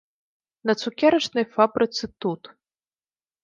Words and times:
На 0.69 0.75
цукерачнай 0.83 1.45
фабрыцы 1.59 2.13
тут. 2.25 2.41